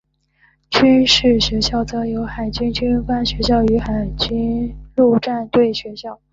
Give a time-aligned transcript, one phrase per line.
[0.71, 6.19] 军事学校则有海军军官学校与海军陆战队学校。